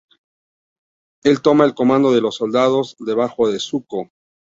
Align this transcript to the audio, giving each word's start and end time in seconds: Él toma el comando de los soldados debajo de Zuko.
Él 1.23 1.43
toma 1.43 1.63
el 1.63 1.75
comando 1.75 2.11
de 2.11 2.21
los 2.21 2.37
soldados 2.37 2.95
debajo 2.97 3.51
de 3.51 3.59
Zuko. 3.59 4.09